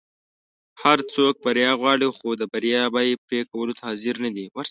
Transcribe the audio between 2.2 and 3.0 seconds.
د بریا